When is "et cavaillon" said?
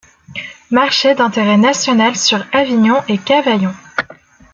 3.07-3.75